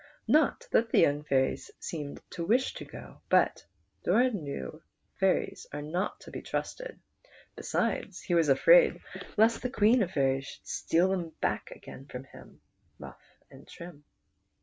[0.27, 3.63] Not that the young fairies seemed to wish to go; but
[4.03, 6.99] Doran knew that fairies are not to be trusted,
[7.55, 8.99] besides he was afraid
[9.37, 12.61] lest the Queen of the Fairies should steal these back again from him,
[12.97, 14.03] Muff, and Trim.